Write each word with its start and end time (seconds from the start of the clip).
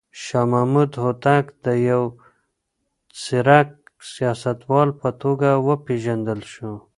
شاه 0.23 0.45
محمود 0.51 0.91
هوتک 1.03 1.45
د 1.65 1.67
يو 1.89 2.01
ځيرک 3.23 3.69
سياستوال 4.13 4.89
په 4.99 5.09
توګه 5.21 5.49
وپېژندل 5.67 6.39
شو. 6.53 6.73